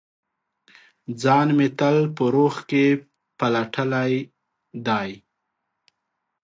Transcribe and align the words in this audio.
ځان 1.21 1.47
مې 1.57 1.67
تل 1.79 1.97
په 2.15 2.23
روح 2.35 2.55
کې 2.69 2.85
پلټلي 3.39 4.15
دی 4.87 5.11